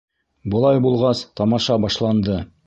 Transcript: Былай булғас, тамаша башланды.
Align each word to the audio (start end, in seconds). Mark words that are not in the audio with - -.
Былай 0.55 0.79
булғас, 0.85 1.21
тамаша 1.41 1.79
башланды. 1.85 2.41